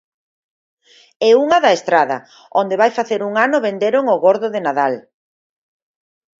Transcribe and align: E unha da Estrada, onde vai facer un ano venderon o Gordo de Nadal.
E 1.27 1.29
unha 1.43 1.57
da 1.65 1.71
Estrada, 1.79 2.17
onde 2.61 2.79
vai 2.81 2.91
facer 2.99 3.19
un 3.29 3.33
ano 3.45 3.57
venderon 3.67 4.05
o 4.15 4.21
Gordo 4.25 4.47
de 4.51 4.59
Nadal. 4.67 4.93